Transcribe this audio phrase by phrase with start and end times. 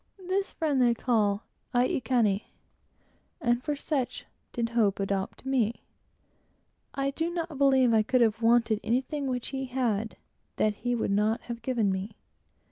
[0.29, 1.43] This friend they call
[1.75, 2.45] aikane;
[3.39, 5.83] and for such did Hope adopt me.
[6.95, 10.17] I do not believe I could have wanted anything which he had,
[10.55, 12.15] that he would not have given me.